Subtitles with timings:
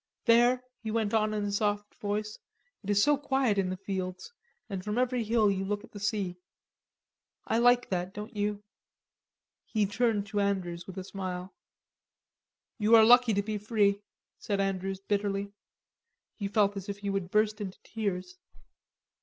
[0.25, 2.39] "There," he went on in a soft voice,
[2.83, 4.33] "it is so quiet in the fields,
[4.67, 6.37] and from every hill you look at the sea....
[7.45, 8.63] I like that, don't you?"
[9.63, 11.53] he turned to Andrews, with a smile.
[12.79, 14.01] "You are lucky to be free,"
[14.39, 15.53] said Andrews bitterly.
[16.33, 18.39] He felt as if he would burst into tears.